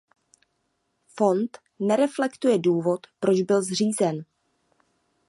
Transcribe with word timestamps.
Fond 1.07 1.57
nereflektuje 1.81 2.57
důvod, 2.59 3.07
proč 3.19 3.41
byl 3.41 3.61
zřízen. 3.61 4.25